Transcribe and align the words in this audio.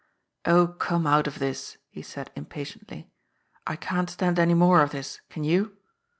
'*" 0.15 0.29
Oh, 0.45 0.65
come 0.65 1.05
out 1.05 1.27
of 1.27 1.37
this," 1.37 1.77
he 1.91 2.01
said 2.01 2.31
impatiently." 2.35 3.11
I 3.67 3.75
can't 3.75 4.09
stand 4.09 4.39
any 4.39 4.55
more 4.55 4.81
of 4.81 4.89
this, 4.89 5.21
can 5.29 5.43
you?" 5.43 5.77